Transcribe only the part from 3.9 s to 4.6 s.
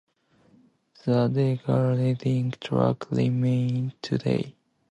today.